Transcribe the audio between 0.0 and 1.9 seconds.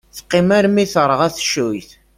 Teqqim armi terɣa teccuyt.